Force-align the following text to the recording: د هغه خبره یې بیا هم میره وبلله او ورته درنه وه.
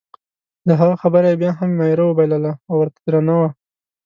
د 0.67 0.69
هغه 0.79 0.95
خبره 1.01 1.27
یې 1.31 1.39
بیا 1.41 1.51
هم 1.59 1.69
میره 1.79 2.03
وبلله 2.05 2.53
او 2.69 2.75
ورته 2.79 2.99
درنه 3.07 3.33
وه. 3.39 3.49